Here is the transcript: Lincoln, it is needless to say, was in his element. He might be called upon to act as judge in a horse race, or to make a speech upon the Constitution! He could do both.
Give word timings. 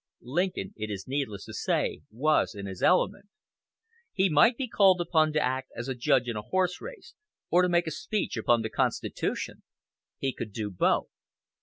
Lincoln, 0.23 0.73
it 0.77 0.89
is 0.89 1.07
needless 1.07 1.45
to 1.45 1.53
say, 1.53 2.01
was 2.09 2.55
in 2.55 2.65
his 2.65 2.81
element. 2.81 3.27
He 4.11 4.29
might 4.29 4.57
be 4.57 4.67
called 4.67 4.99
upon 4.99 5.31
to 5.33 5.39
act 5.39 5.69
as 5.77 5.93
judge 5.95 6.27
in 6.27 6.35
a 6.35 6.41
horse 6.41 6.81
race, 6.81 7.13
or 7.51 7.61
to 7.61 7.69
make 7.69 7.85
a 7.85 7.91
speech 7.91 8.35
upon 8.35 8.63
the 8.63 8.69
Constitution! 8.71 9.61
He 10.17 10.33
could 10.33 10.53
do 10.53 10.71
both. 10.71 11.05